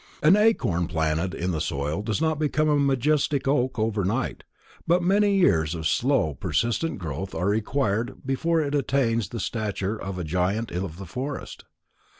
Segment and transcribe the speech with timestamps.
[0.23, 4.43] An acorn planted in the soil does not become a majestic oak over night,
[4.87, 9.95] but many years of slow, persistent growth are required before it attains to the stature
[9.95, 11.65] of a giant of the forest.